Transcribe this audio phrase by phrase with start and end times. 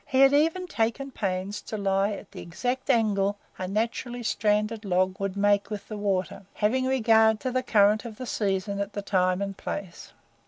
[0.07, 5.19] He had even taken pains to lie at the exact angle a naturally stranded log
[5.19, 9.03] would make with the water, having regard to the current of the season at the
[9.03, 10.11] time and place.